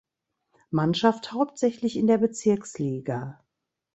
Mannschaft 0.71 1.31
hauptsächlich 1.31 1.95
in 1.95 2.07
der 2.07 2.17
Bezirksliga. 2.17 3.39